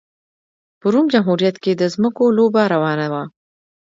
په 0.79 0.87
روم 0.93 1.05
جمهوریت 1.13 1.55
کې 1.63 1.71
د 1.75 1.83
ځمکو 1.93 2.25
لوبه 2.37 2.63
روانه 2.73 3.07
وه 3.11 3.23